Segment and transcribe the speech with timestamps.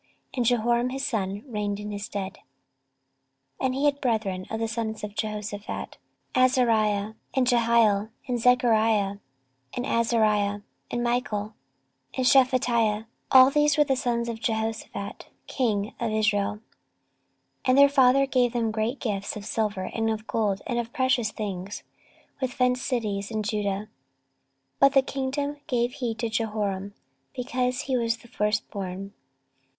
[0.33, 2.39] And Jehoram his son reigned in his stead.
[3.61, 5.99] 14:021:002 And he had brethren the sons of Jehoshaphat,
[6.33, 9.17] Azariah, and Jehiel, and Zechariah,
[9.77, 11.53] and Azariah, and Michael,
[12.15, 16.53] and Shephatiah: all these were the sons of Jehoshaphat king of Israel.
[17.65, 20.91] 14:021:003 And their father gave them great gifts of silver, and of gold, and of
[20.91, 21.83] precious things,
[22.41, 23.87] with fenced cities in Judah:
[24.79, 26.95] but the kingdom gave he to Jehoram;
[27.35, 29.13] because he was the firstborn.